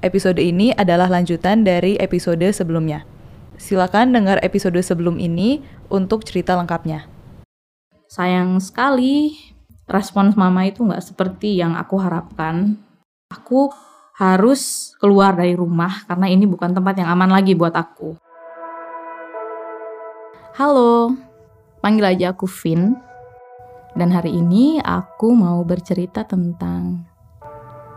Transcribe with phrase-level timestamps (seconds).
[0.00, 3.04] episode ini adalah lanjutan dari episode sebelumnya.
[3.60, 5.60] Silakan dengar episode sebelum ini
[5.92, 7.04] untuk cerita lengkapnya.
[8.08, 9.36] Sayang sekali,
[9.84, 12.80] respons mama itu nggak seperti yang aku harapkan.
[13.30, 13.70] Aku
[14.16, 18.16] harus keluar dari rumah karena ini bukan tempat yang aman lagi buat aku.
[20.56, 21.14] Halo,
[21.84, 22.96] panggil aja aku Vin.
[23.90, 27.09] Dan hari ini aku mau bercerita tentang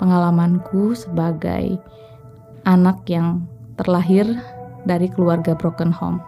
[0.04, 1.80] pengalamanku sebagai
[2.68, 3.48] anak yang
[3.80, 4.28] terlahir
[4.84, 6.20] dari keluarga broken home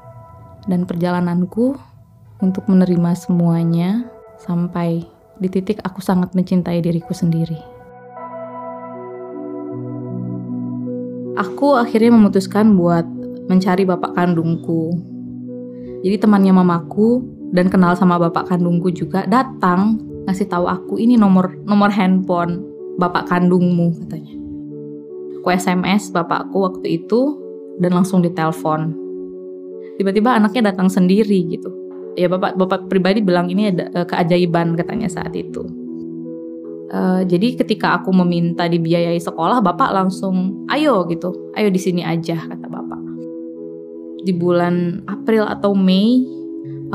[0.72, 1.76] dan perjalananku
[2.40, 4.08] untuk menerima semuanya
[4.40, 5.04] sampai
[5.36, 7.60] di titik aku sangat mencintai diriku sendiri.
[11.36, 13.04] Aku akhirnya memutuskan buat
[13.52, 14.96] mencari bapak kandungku.
[16.00, 21.60] Jadi temannya mamaku dan kenal sama bapak kandungku juga datang ngasih tahu aku ini nomor
[21.68, 24.36] nomor handphone bapak kandungmu katanya.
[25.40, 27.38] Aku SMS bapakku waktu itu
[27.78, 28.96] dan langsung ditelepon.
[30.02, 31.70] Tiba-tiba anaknya datang sendiri gitu.
[32.16, 35.64] Ya bapak bapak pribadi bilang ini ada uh, keajaiban katanya saat itu.
[36.90, 42.40] Uh, jadi ketika aku meminta dibiayai sekolah, bapak langsung ayo gitu, ayo di sini aja
[42.40, 43.02] kata bapak.
[44.26, 46.24] Di bulan April atau Mei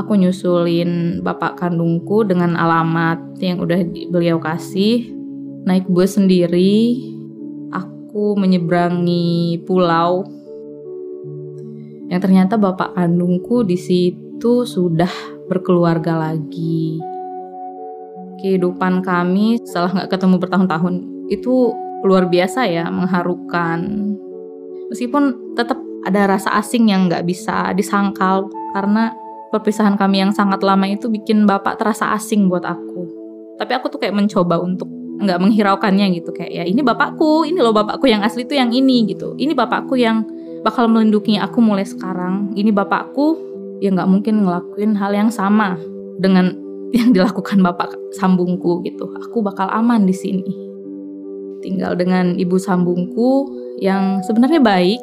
[0.01, 5.20] aku nyusulin bapak kandungku dengan alamat yang udah beliau kasih
[5.61, 6.97] naik bus sendiri
[7.69, 10.25] aku menyeberangi pulau.
[12.11, 15.11] Yang ternyata bapak kandungku di situ sudah
[15.47, 16.99] berkeluarga lagi.
[18.41, 20.95] Kehidupan kami setelah nggak ketemu bertahun-tahun
[21.29, 21.71] itu
[22.03, 23.79] luar biasa ya mengharukan.
[24.91, 29.13] Meskipun tetap ada rasa asing yang nggak bisa disangkal karena
[29.53, 33.07] perpisahan kami yang sangat lama itu bikin bapak terasa asing buat aku.
[33.61, 34.89] Tapi aku tuh kayak mencoba untuk
[35.21, 39.05] nggak menghiraukannya gitu kayak ya ini bapakku, ini loh bapakku yang asli tuh yang ini
[39.07, 39.37] gitu.
[39.37, 40.25] Ini bapakku yang
[40.65, 42.53] bakal melindungi aku mulai sekarang.
[42.57, 43.37] Ini bapakku
[43.81, 45.77] yang nggak mungkin ngelakuin hal yang sama
[46.21, 46.53] dengan
[46.97, 49.07] yang dilakukan bapak sambungku gitu.
[49.29, 50.43] Aku bakal aman di sini.
[51.61, 53.45] Tinggal dengan ibu sambungku
[53.77, 54.99] yang sebenarnya baik,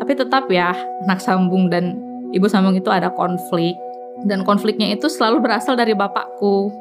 [0.00, 0.72] tapi tetap ya
[1.04, 2.00] anak sambung dan
[2.32, 3.76] ibu sambung itu ada konflik
[4.24, 6.72] dan konfliknya itu selalu berasal dari bapakku.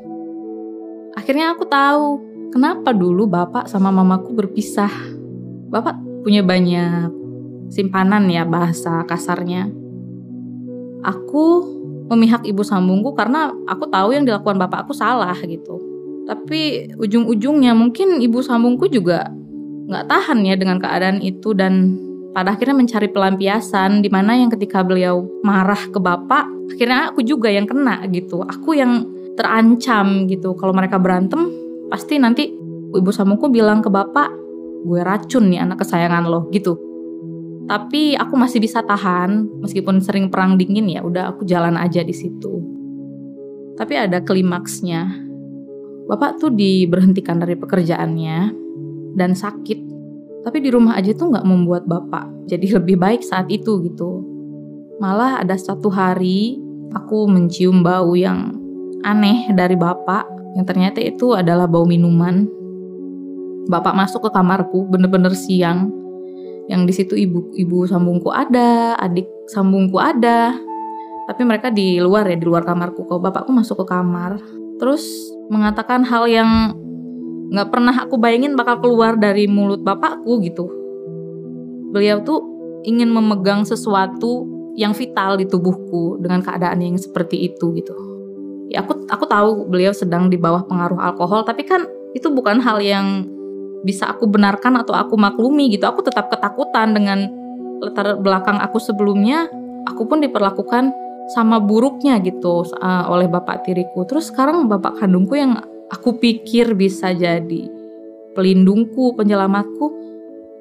[1.18, 4.92] Akhirnya aku tahu kenapa dulu bapak sama mamaku berpisah.
[5.68, 7.12] Bapak punya banyak
[7.72, 9.68] simpanan ya bahasa kasarnya.
[11.04, 11.46] Aku
[12.08, 15.80] memihak ibu sambungku karena aku tahu yang dilakukan bapakku salah gitu.
[16.28, 19.32] Tapi ujung-ujungnya mungkin ibu sambungku juga
[19.88, 21.96] nggak tahan ya dengan keadaan itu dan
[22.36, 27.48] pada akhirnya mencari pelampiasan di mana yang ketika beliau marah ke bapak akhirnya aku juga
[27.48, 29.08] yang kena gitu aku yang
[29.40, 31.48] terancam gitu kalau mereka berantem
[31.88, 32.52] pasti nanti
[32.96, 34.30] ibu samuku bilang ke bapak
[34.88, 36.80] gue racun nih anak kesayangan lo gitu.
[37.68, 42.16] Tapi aku masih bisa tahan meskipun sering perang dingin ya udah aku jalan aja di
[42.16, 42.64] situ.
[43.76, 45.28] Tapi ada klimaksnya.
[46.08, 48.56] Bapak tuh diberhentikan dari pekerjaannya
[49.20, 49.80] dan sakit.
[50.48, 54.24] Tapi di rumah aja tuh nggak membuat bapak jadi lebih baik saat itu gitu.
[55.04, 56.56] Malah ada satu hari
[56.96, 58.56] aku mencium bau yang
[59.04, 62.50] aneh dari bapak yang ternyata itu adalah bau minuman.
[63.70, 65.94] Bapak masuk ke kamarku bener-bener siang.
[66.66, 70.58] Yang di situ ibu ibu sambungku ada, adik sambungku ada.
[71.30, 73.06] Tapi mereka di luar ya, di luar kamarku.
[73.06, 74.42] Kalau bapakku masuk ke kamar,
[74.82, 75.06] terus
[75.54, 76.74] mengatakan hal yang
[77.54, 80.66] nggak pernah aku bayangin bakal keluar dari mulut bapakku gitu.
[81.94, 82.42] Beliau tuh
[82.82, 88.07] ingin memegang sesuatu yang vital di tubuhku dengan keadaan yang seperti itu gitu.
[88.68, 92.84] Ya aku aku tahu beliau sedang di bawah pengaruh alkohol, tapi kan itu bukan hal
[92.84, 93.24] yang
[93.86, 95.88] bisa aku benarkan atau aku maklumi gitu.
[95.88, 97.30] Aku tetap ketakutan dengan
[97.80, 99.48] latar belakang aku sebelumnya.
[99.88, 100.92] Aku pun diperlakukan
[101.32, 104.04] sama buruknya gitu uh, oleh bapak tiriku.
[104.04, 107.72] Terus sekarang bapak kandungku yang aku pikir bisa jadi
[108.36, 109.86] pelindungku, penyelamatku,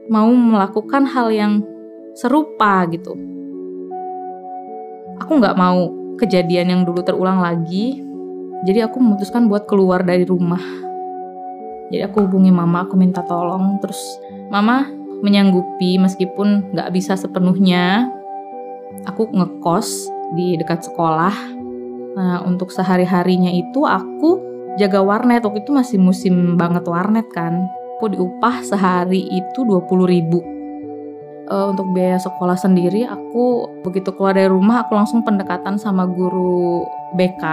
[0.09, 1.53] mau melakukan hal yang
[2.17, 3.13] serupa gitu.
[5.21, 8.01] Aku nggak mau kejadian yang dulu terulang lagi,
[8.65, 10.61] jadi aku memutuskan buat keluar dari rumah.
[11.93, 14.01] Jadi aku hubungi mama, aku minta tolong, terus
[14.51, 14.91] mama
[15.23, 18.11] menyanggupi meskipun nggak bisa sepenuhnya.
[19.07, 21.35] Aku ngekos di dekat sekolah.
[22.17, 24.41] Nah, untuk sehari-harinya itu aku
[24.81, 27.65] jaga warnet waktu itu masih musim banget warnet kan
[27.97, 30.56] aku diupah sehari itu 20 ribu
[31.51, 36.87] uh, untuk biaya sekolah sendiri aku begitu keluar dari rumah aku langsung pendekatan sama guru
[37.15, 37.45] BK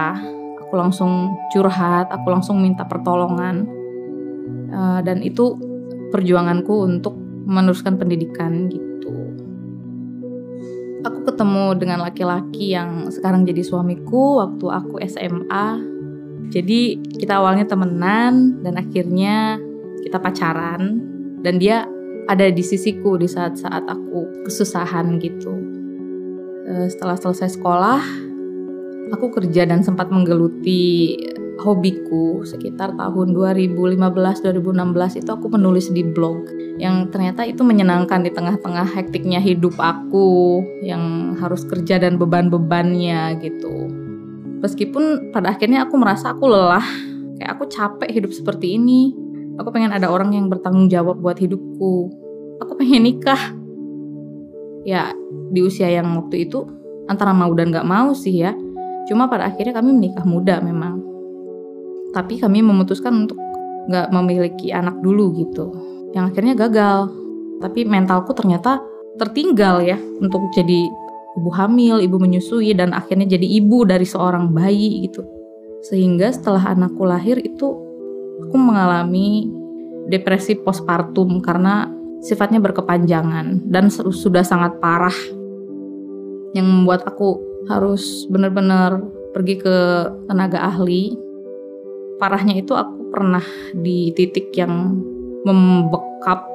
[0.66, 3.70] aku langsung curhat aku langsung minta pertolongan
[4.74, 5.56] uh, dan itu
[6.14, 7.18] perjuanganku untuk
[7.50, 9.12] meneruskan pendidikan gitu.
[11.04, 15.68] Aku ketemu dengan laki-laki yang sekarang jadi suamiku waktu aku SMA.
[16.54, 19.58] Jadi kita awalnya temenan dan akhirnya
[20.06, 21.02] kita pacaran
[21.42, 21.90] dan dia
[22.28, 25.54] ada di sisiku di saat-saat aku kesusahan gitu.
[26.64, 28.02] Eh, setelah selesai sekolah,
[29.12, 31.16] aku kerja dan sempat menggeluti
[31.62, 36.50] hobiku sekitar tahun 2015-2016 itu aku menulis di blog
[36.82, 43.94] yang ternyata itu menyenangkan di tengah-tengah hektiknya hidup aku yang harus kerja dan beban-bebannya gitu.
[44.64, 46.88] Meskipun pada akhirnya aku merasa aku lelah,
[47.38, 49.23] kayak aku capek hidup seperti ini.
[49.62, 51.94] Aku pengen ada orang yang bertanggung jawab buat hidupku.
[52.62, 53.54] Aku pengen nikah.
[54.84, 55.16] Ya,
[55.54, 56.66] di usia yang waktu itu
[57.08, 58.52] antara mau dan gak mau sih ya.
[59.08, 61.14] Cuma pada akhirnya kami menikah muda memang
[62.14, 63.36] tapi kami memutuskan untuk
[63.90, 65.74] nggak memiliki anak dulu gitu
[66.14, 67.10] yang akhirnya gagal
[67.60, 68.80] tapi mentalku ternyata
[69.18, 70.88] tertinggal ya untuk jadi
[71.34, 75.26] ibu hamil, ibu menyusui dan akhirnya jadi ibu dari seorang bayi gitu.
[75.82, 77.93] Sehingga setelah anakku lahir itu
[78.42, 79.50] aku mengalami
[80.10, 81.88] depresi postpartum karena
[82.24, 85.16] sifatnya berkepanjangan dan sudah sangat parah
[86.56, 89.00] yang membuat aku harus benar-benar
[89.34, 89.76] pergi ke
[90.30, 91.16] tenaga ahli
[92.22, 93.44] parahnya itu aku pernah
[93.76, 94.96] di titik yang
[95.44, 96.48] membekap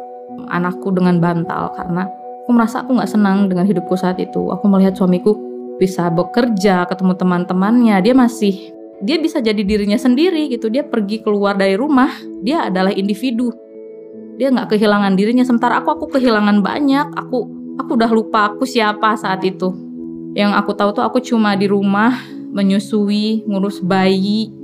[0.48, 2.08] anakku dengan bantal karena
[2.48, 4.48] aku merasa aku nggak senang dengan hidupku saat itu.
[4.48, 5.36] Aku melihat suamiku
[5.76, 8.72] bisa bekerja, ketemu teman-temannya, dia masih
[9.02, 10.68] dia bisa jadi dirinya sendiri gitu.
[10.72, 12.10] Dia pergi keluar dari rumah,
[12.42, 13.50] dia adalah individu.
[14.38, 15.42] Dia nggak kehilangan dirinya.
[15.42, 17.14] Sementara aku, aku kehilangan banyak.
[17.14, 17.38] Aku,
[17.78, 19.74] aku udah lupa aku siapa saat itu.
[20.34, 22.14] Yang aku tahu tuh aku cuma di rumah
[22.54, 24.54] menyusui, ngurus bayi,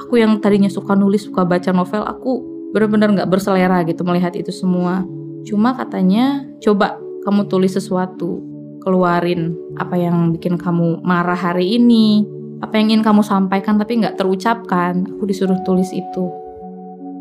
[0.00, 2.40] aku yang tadinya suka nulis suka baca novel aku
[2.72, 5.04] benar-benar nggak berselera gitu melihat itu semua
[5.44, 8.40] cuma katanya coba kamu tulis sesuatu
[8.80, 12.24] keluarin apa yang bikin kamu marah hari ini
[12.60, 16.24] apa yang ingin kamu sampaikan tapi nggak terucapkan aku disuruh tulis itu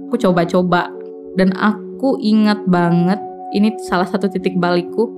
[0.07, 0.91] aku coba-coba
[1.39, 3.19] dan aku ingat banget
[3.55, 5.09] ini salah satu titik balikku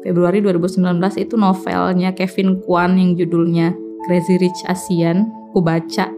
[0.00, 3.76] Februari 2019 itu novelnya Kevin Kwan yang judulnya
[4.08, 6.08] Crazy Rich Asian aku baca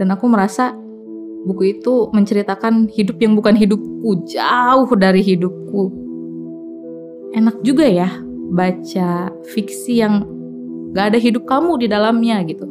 [0.00, 0.74] dan aku merasa
[1.42, 5.90] buku itu menceritakan hidup yang bukan hidupku, jauh dari hidupku.
[7.34, 8.08] Enak juga ya
[8.52, 10.28] baca fiksi yang
[10.92, 12.68] gak ada hidup kamu di dalamnya gitu.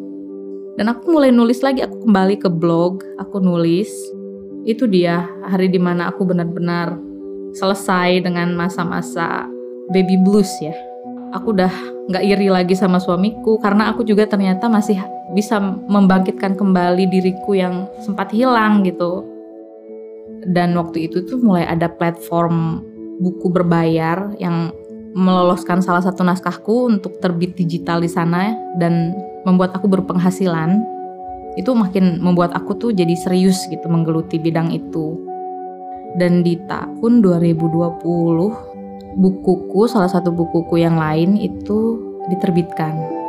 [0.79, 3.91] Dan aku mulai nulis lagi, aku kembali ke blog, aku nulis.
[4.63, 6.95] Itu dia hari di mana aku benar-benar
[7.51, 9.47] selesai dengan masa-masa
[9.91, 10.73] baby blues ya.
[11.35, 11.71] Aku udah
[12.11, 14.99] gak iri lagi sama suamiku karena aku juga ternyata masih
[15.31, 19.27] bisa membangkitkan kembali diriku yang sempat hilang gitu.
[20.47, 22.83] Dan waktu itu tuh mulai ada platform
[23.21, 24.73] buku berbayar yang
[25.13, 29.13] meloloskan salah satu naskahku untuk terbit digital di sana dan
[29.47, 30.81] membuat aku berpenghasilan.
[31.59, 35.19] Itu makin membuat aku tuh jadi serius gitu menggeluti bidang itu.
[36.15, 41.99] Dan di tahun 2020 bukuku salah satu bukuku yang lain itu
[42.31, 43.21] diterbitkan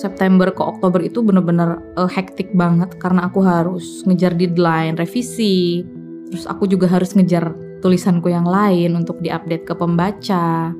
[0.00, 5.84] September ke Oktober itu bener-bener uh, hektik banget karena aku harus ngejar deadline revisi.
[6.32, 7.52] Terus aku juga harus ngejar
[7.84, 10.72] tulisanku yang lain untuk diupdate ke pembaca.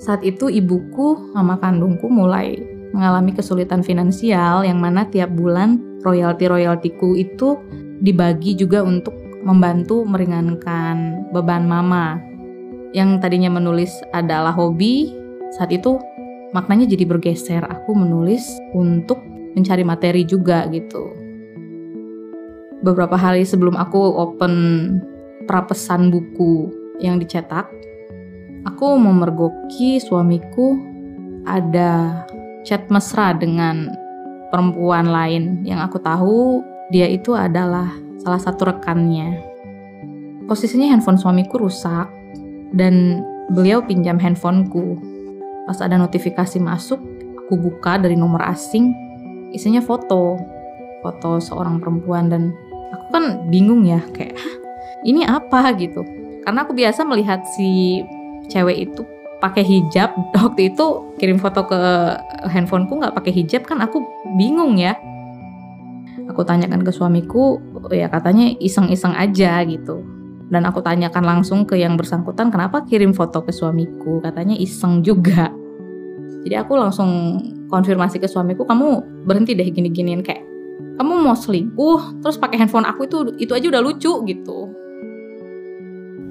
[0.00, 2.56] Saat itu ibuku, mama kandungku mulai
[2.96, 7.60] mengalami kesulitan finansial yang mana tiap bulan royalti-royaltiku itu
[8.00, 9.12] dibagi juga untuk
[9.44, 12.16] membantu meringankan beban mama.
[12.96, 15.12] Yang tadinya menulis adalah hobi,
[15.54, 16.00] saat itu
[16.56, 17.62] maknanya jadi bergeser.
[17.68, 19.20] Aku menulis untuk
[19.52, 21.12] mencari materi juga gitu.
[22.80, 24.54] Beberapa hari sebelum aku open
[25.44, 26.72] prapesan buku
[27.04, 27.68] yang dicetak,
[28.66, 30.76] aku memergoki suamiku.
[31.48, 32.24] Ada
[32.68, 33.88] chat mesra dengan
[34.52, 35.64] perempuan lain.
[35.64, 36.38] Yang aku tahu
[36.92, 37.88] dia itu adalah
[38.20, 39.40] salah satu rekannya.
[40.44, 42.08] Posisinya handphone suamiku rusak.
[42.70, 45.00] Dan beliau pinjam handphoneku.
[45.66, 46.98] Pas ada notifikasi masuk,
[47.46, 48.94] aku buka dari nomor asing,
[49.50, 50.38] isinya foto,
[51.02, 52.30] foto seorang perempuan.
[52.30, 52.54] Dan
[52.94, 54.38] aku kan bingung ya kayak
[55.08, 55.74] ini apa?
[55.74, 56.02] gitu.
[56.46, 58.00] Karena aku biasa melihat si
[58.50, 59.02] cewek itu
[59.40, 61.80] pakai hijab waktu itu kirim foto ke
[62.50, 64.02] handphoneku nggak pakai hijab kan aku
[64.36, 64.98] bingung ya.
[66.30, 67.58] Aku tanyakan ke suamiku
[67.90, 70.04] ya katanya iseng-iseng aja gitu.
[70.50, 74.18] Dan aku tanyakan langsung ke yang bersangkutan kenapa kirim foto ke suamiku?
[74.22, 75.50] Katanya iseng juga.
[76.42, 77.38] Jadi aku langsung
[77.70, 80.42] konfirmasi ke suamiku kamu berhenti deh gini-giniin kayak
[80.98, 84.58] kamu mau selingkuh terus pakai handphone aku itu itu aja udah lucu gitu.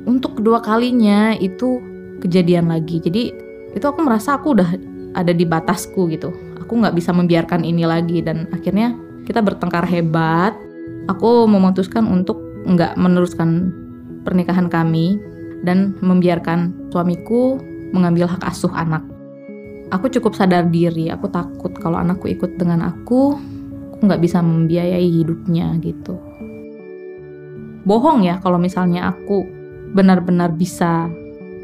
[0.07, 1.88] Untuk kedua kalinya itu
[2.21, 2.99] kejadian lagi.
[3.01, 3.33] Jadi
[3.73, 4.69] itu aku merasa aku udah
[5.17, 6.29] ada di batasku gitu.
[6.61, 8.93] Aku nggak bisa membiarkan ini lagi dan akhirnya
[9.25, 10.53] kita bertengkar hebat.
[11.09, 12.37] Aku memutuskan untuk
[12.69, 13.73] nggak meneruskan
[14.27, 15.17] pernikahan kami
[15.65, 17.57] dan membiarkan suamiku
[17.91, 19.01] mengambil hak asuh anak.
[19.89, 23.33] Aku cukup sadar diri, aku takut kalau anakku ikut dengan aku,
[23.97, 26.13] aku nggak bisa membiayai hidupnya gitu.
[27.89, 29.49] Bohong ya kalau misalnya aku
[29.97, 31.09] benar-benar bisa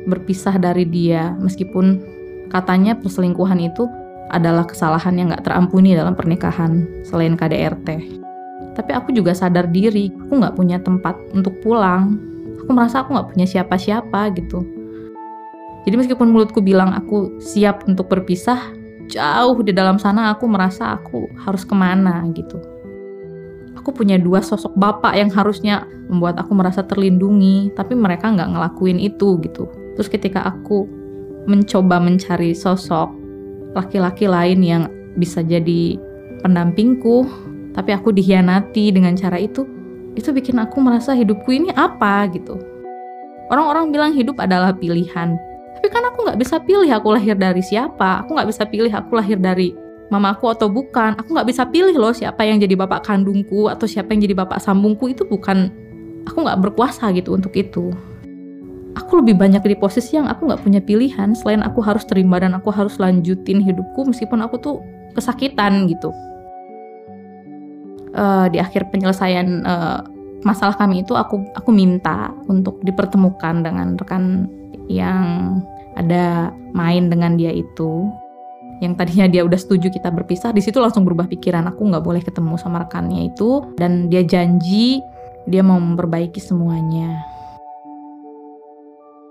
[0.06, 2.02] berpisah dari dia, meskipun
[2.50, 3.90] katanya perselingkuhan itu
[4.34, 7.90] adalah kesalahan yang nggak terampuni dalam pernikahan selain KDRT.
[8.76, 12.18] Tapi aku juga sadar diri, aku nggak punya tempat untuk pulang.
[12.66, 14.66] Aku merasa aku nggak punya siapa-siapa gitu
[15.86, 18.58] jadi meskipun mulutku bilang aku siap untuk berpisah,
[19.06, 22.58] jauh di dalam sana aku merasa aku harus ke mana gitu.
[23.78, 28.98] Aku punya dua sosok bapak yang harusnya membuat aku merasa terlindungi, tapi mereka nggak ngelakuin
[28.98, 29.70] itu gitu.
[29.96, 30.86] Terus ketika aku
[31.48, 33.12] mencoba mencari sosok
[33.76, 34.84] laki-laki lain yang
[35.16, 35.96] bisa jadi
[36.44, 37.28] pendampingku,
[37.76, 39.68] tapi aku dihianati dengan cara itu,
[40.16, 42.60] itu bikin aku merasa hidupku ini apa gitu.
[43.52, 45.38] Orang-orang bilang hidup adalah pilihan,
[45.76, 48.26] tapi kan aku nggak bisa pilih aku lahir dari siapa.
[48.26, 49.76] Aku nggak bisa pilih aku lahir dari
[50.10, 51.14] mamaku atau bukan.
[51.22, 54.58] Aku nggak bisa pilih loh siapa yang jadi bapak kandungku atau siapa yang jadi bapak
[54.58, 55.14] sambungku.
[55.14, 55.70] Itu bukan
[56.26, 57.94] aku nggak berkuasa gitu untuk itu
[58.96, 61.36] aku lebih banyak di posisi yang aku nggak punya pilihan.
[61.36, 64.76] Selain aku harus terima dan aku harus lanjutin hidupku meskipun aku tuh
[65.14, 66.10] kesakitan gitu.
[68.16, 70.00] Uh, di akhir penyelesaian uh,
[70.48, 74.48] masalah kami itu aku aku minta untuk dipertemukan dengan rekan
[74.88, 75.60] yang
[76.00, 78.08] ada main dengan dia itu.
[78.84, 81.68] Yang tadinya dia udah setuju kita berpisah di situ langsung berubah pikiran.
[81.72, 83.64] Aku nggak boleh ketemu sama rekannya itu.
[83.80, 85.00] Dan dia janji
[85.48, 87.35] dia mau memperbaiki semuanya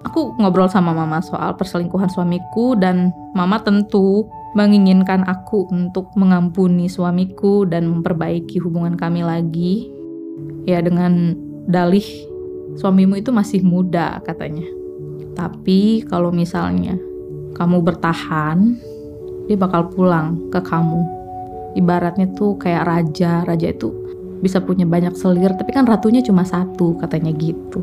[0.04, 7.66] aku ngobrol sama mama soal perselingkuhan suamiku dan mama tentu menginginkan aku untuk mengampuni suamiku
[7.66, 9.90] dan memperbaiki hubungan kami lagi
[10.68, 11.34] ya dengan
[11.66, 12.06] dalih
[12.78, 14.64] suamimu itu masih muda katanya
[15.34, 16.94] tapi kalau misalnya
[17.54, 18.78] kamu bertahan,
[19.46, 21.02] dia bakal pulang ke kamu.
[21.74, 23.90] Ibaratnya tuh kayak raja, raja itu
[24.42, 27.82] bisa punya banyak selir, tapi kan ratunya cuma satu, katanya gitu.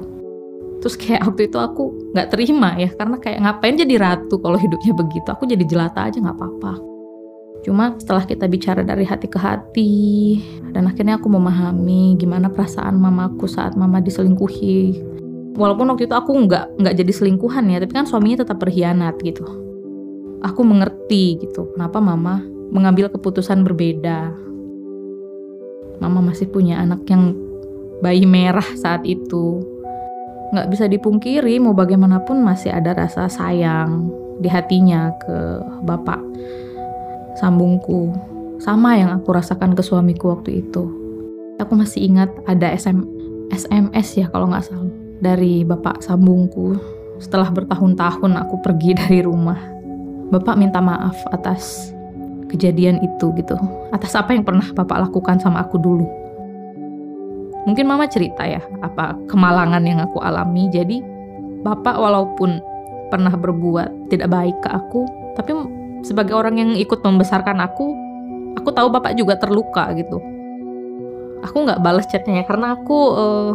[0.81, 4.93] Terus kayak waktu itu aku nggak terima ya, karena kayak ngapain jadi ratu kalau hidupnya
[4.97, 5.27] begitu.
[5.29, 6.73] Aku jadi jelata aja nggak apa-apa.
[7.61, 9.93] Cuma setelah kita bicara dari hati ke hati,
[10.73, 15.11] dan akhirnya aku memahami gimana perasaan mamaku saat mama diselingkuhi
[15.55, 19.43] walaupun waktu itu aku nggak nggak jadi selingkuhan ya tapi kan suaminya tetap berkhianat gitu
[20.41, 24.31] aku mengerti gitu kenapa mama mengambil keputusan berbeda
[25.99, 27.35] mama masih punya anak yang
[27.99, 29.61] bayi merah saat itu
[30.51, 34.11] nggak bisa dipungkiri mau bagaimanapun masih ada rasa sayang
[34.43, 35.37] di hatinya ke
[35.87, 36.19] bapak
[37.39, 38.11] sambungku
[38.59, 40.91] sama yang aku rasakan ke suamiku waktu itu
[41.57, 43.05] aku masih ingat ada SM,
[43.53, 44.91] SMS ya kalau nggak salah
[45.21, 46.75] dari bapak sambungku
[47.21, 49.61] setelah bertahun-tahun aku pergi dari rumah.
[50.33, 51.93] Bapak minta maaf atas
[52.49, 53.55] kejadian itu gitu.
[53.93, 56.07] Atas apa yang pernah bapak lakukan sama aku dulu.
[57.69, 60.67] Mungkin mama cerita ya apa kemalangan yang aku alami.
[60.73, 61.01] Jadi
[61.61, 62.57] bapak walaupun
[63.13, 65.05] pernah berbuat tidak baik ke aku,
[65.37, 65.53] tapi
[66.01, 67.93] sebagai orang yang ikut membesarkan aku,
[68.57, 70.17] aku tahu bapak juga terluka gitu.
[71.45, 73.53] Aku nggak balas chatnya ya karena aku uh,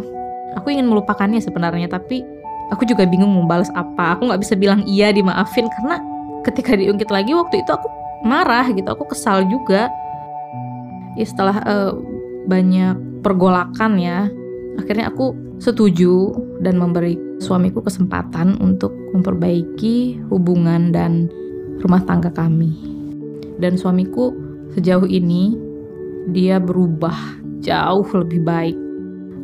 [0.58, 2.26] aku ingin melupakannya sebenarnya tapi
[2.72, 6.02] aku juga bingung mau balas apa aku nggak bisa bilang iya dimaafin karena
[6.42, 7.86] ketika diungkit lagi waktu itu aku
[8.26, 9.92] marah gitu aku kesal juga
[11.14, 11.92] ya setelah uh,
[12.50, 14.28] banyak pergolakan ya
[14.76, 21.32] akhirnya aku setuju dan memberi suamiku kesempatan untuk memperbaiki hubungan dan
[21.80, 22.72] rumah tangga kami
[23.56, 24.32] dan suamiku
[24.76, 25.56] sejauh ini
[26.32, 27.16] dia berubah
[27.64, 28.76] jauh lebih baik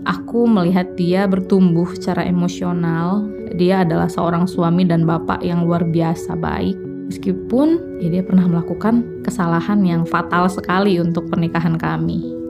[0.07, 3.27] aku melihat dia bertumbuh secara emosional.
[3.55, 6.77] Dia adalah seorang suami dan bapak yang luar biasa baik.
[7.13, 12.42] Meskipun ya dia pernah melakukan kesalahan yang fatal sekali untuk pernikahan kami.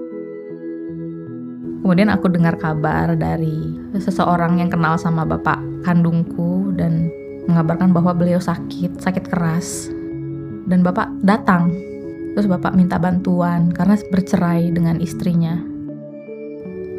[1.83, 7.11] Kemudian aku dengar kabar dari seseorang yang kenal sama bapak kandungku dan
[7.51, 9.91] mengabarkan bahwa beliau sakit, sakit keras.
[10.71, 11.75] Dan bapak datang.
[12.39, 15.73] Terus bapak minta bantuan karena bercerai dengan istrinya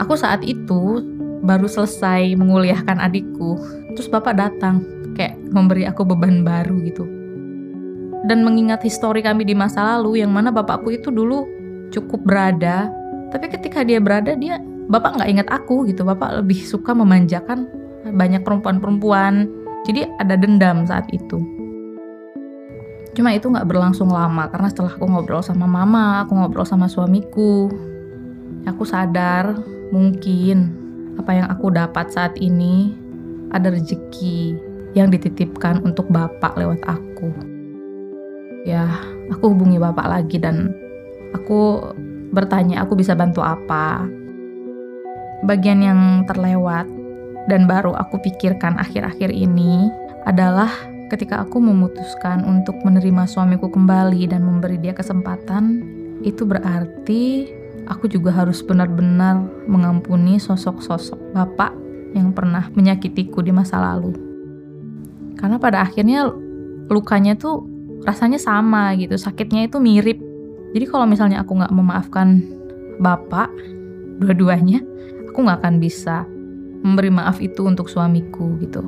[0.01, 1.05] Aku saat itu
[1.45, 3.61] baru selesai menguliahkan adikku,
[3.93, 4.81] terus bapak datang
[5.13, 7.05] kayak memberi aku beban baru gitu.
[8.25, 11.45] Dan mengingat histori kami di masa lalu yang mana bapakku itu dulu
[11.93, 12.89] cukup berada,
[13.29, 17.67] tapi ketika dia berada dia bapak nggak ingat aku gitu, bapak lebih suka memanjakan
[18.11, 19.47] banyak perempuan-perempuan.
[19.83, 21.39] Jadi ada dendam saat itu.
[23.13, 27.69] Cuma itu nggak berlangsung lama karena setelah aku ngobrol sama mama, aku ngobrol sama suamiku,
[28.65, 29.59] aku sadar
[29.93, 30.73] mungkin
[31.21, 32.97] apa yang aku dapat saat ini
[33.53, 34.57] ada rezeki
[34.97, 37.29] yang dititipkan untuk bapak lewat aku.
[38.65, 38.87] Ya,
[39.29, 40.73] aku hubungi bapak lagi dan
[41.37, 41.93] aku
[42.33, 44.09] bertanya aku bisa bantu apa.
[45.43, 46.87] Bagian yang terlewat
[47.51, 49.91] dan baru aku pikirkan akhir-akhir ini
[50.23, 50.71] adalah
[51.11, 55.83] ketika aku memutuskan untuk menerima suamiku kembali dan memberi dia kesempatan,
[56.23, 57.51] itu berarti
[57.91, 61.75] aku juga harus benar-benar mengampuni sosok-sosok bapak
[62.15, 64.15] yang pernah menyakitiku di masa lalu.
[65.35, 66.31] Karena pada akhirnya
[66.87, 67.67] lukanya tuh
[68.07, 70.19] rasanya sama gitu, sakitnya itu mirip.
[70.73, 72.41] Jadi kalau misalnya aku nggak memaafkan
[72.97, 73.51] bapak,
[74.23, 74.81] dua-duanya,
[75.33, 76.29] aku nggak akan bisa
[76.85, 78.85] memberi maaf itu untuk suamiku gitu.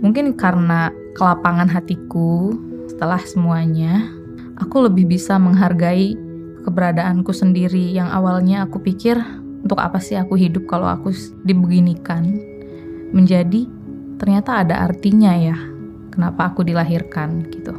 [0.00, 2.56] Mungkin karena kelapangan hatiku
[2.88, 4.08] setelah semuanya,
[4.56, 6.16] aku lebih bisa menghargai
[6.64, 9.20] keberadaanku sendiri yang awalnya aku pikir
[9.60, 11.12] untuk apa sih aku hidup kalau aku
[11.44, 12.40] dibeginikan
[13.12, 13.68] menjadi
[14.16, 15.60] ternyata ada artinya ya
[16.08, 17.76] kenapa aku dilahirkan gitu.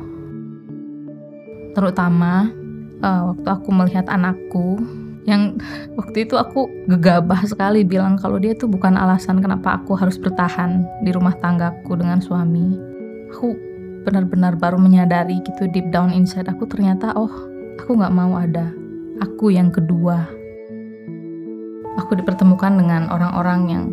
[1.73, 2.53] Terutama
[3.01, 5.61] uh, waktu aku melihat anakku yang
[5.93, 10.81] waktu itu aku gegabah sekali bilang kalau dia tuh bukan alasan kenapa aku harus bertahan
[11.05, 12.73] di rumah tanggaku dengan suami.
[13.29, 13.53] Aku
[14.01, 17.29] benar-benar baru menyadari gitu deep down inside aku ternyata oh
[17.77, 18.73] aku nggak mau ada
[19.21, 20.25] aku yang kedua.
[22.01, 23.85] Aku dipertemukan dengan orang-orang yang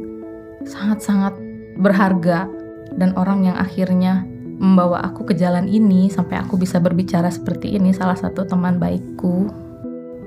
[0.65, 1.37] sangat-sangat
[1.77, 2.49] berharga
[2.97, 4.25] dan orang yang akhirnya
[4.59, 9.47] membawa aku ke jalan ini sampai aku bisa berbicara seperti ini salah satu teman baikku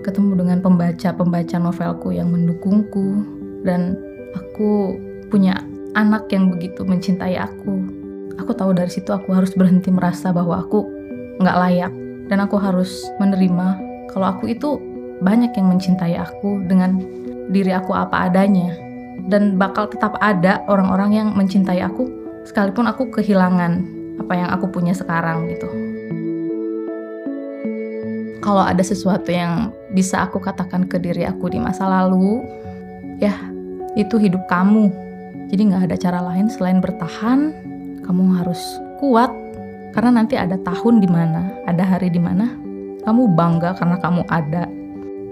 [0.01, 3.23] ketemu dengan pembaca-pembaca novelku yang mendukungku.
[3.61, 3.95] Dan
[4.33, 4.97] aku
[5.29, 5.61] punya
[5.93, 7.85] anak yang begitu mencintai aku.
[8.41, 10.85] Aku tahu dari situ aku harus berhenti merasa bahwa aku
[11.39, 11.93] nggak layak.
[12.27, 13.77] Dan aku harus menerima
[14.09, 14.79] kalau aku itu
[15.21, 16.97] banyak yang mencintai aku dengan
[17.53, 18.73] diri aku apa adanya.
[19.21, 22.09] Dan bakal tetap ada orang-orang yang mencintai aku
[22.49, 23.85] sekalipun aku kehilangan
[24.17, 25.90] apa yang aku punya sekarang gitu
[28.41, 32.41] kalau ada sesuatu yang bisa aku katakan ke diri aku di masa lalu,
[33.21, 33.37] ya
[33.93, 34.89] itu hidup kamu.
[35.53, 37.53] Jadi nggak ada cara lain selain bertahan.
[38.01, 38.59] Kamu harus
[38.97, 39.29] kuat
[39.93, 42.49] karena nanti ada tahun di mana, ada hari di mana
[43.05, 44.65] kamu bangga karena kamu ada.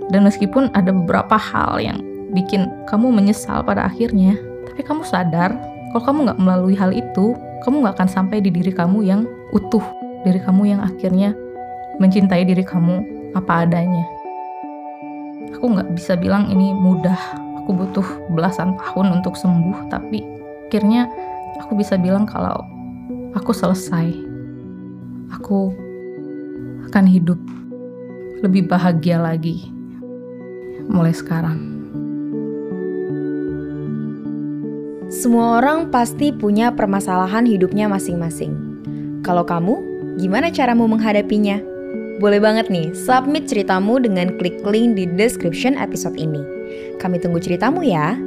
[0.09, 1.97] Dan meskipun ada beberapa hal yang
[2.33, 4.37] bikin kamu menyesal pada akhirnya,
[4.69, 5.57] tapi kamu sadar
[5.89, 7.33] kalau kamu nggak melalui hal itu,
[7.65, 9.81] kamu nggak akan sampai di diri kamu yang utuh,
[10.21, 11.33] diri kamu yang akhirnya
[11.99, 13.03] mencintai diri kamu
[13.35, 14.07] apa adanya.
[15.59, 17.19] Aku nggak bisa bilang ini mudah,
[17.61, 20.23] aku butuh belasan tahun untuk sembuh, tapi
[20.71, 21.11] akhirnya
[21.59, 22.63] aku bisa bilang kalau
[23.35, 24.09] aku selesai.
[25.29, 25.75] Aku
[26.89, 27.37] akan hidup
[28.41, 29.69] lebih bahagia lagi
[30.89, 31.69] mulai sekarang.
[35.09, 38.53] Semua orang pasti punya permasalahan hidupnya masing-masing.
[39.25, 39.81] Kalau kamu,
[40.21, 41.78] gimana caramu menghadapinya?
[42.19, 46.43] Boleh banget nih, submit ceritamu dengan klik link di description episode ini.
[46.99, 48.19] Kami tunggu ceritamu ya.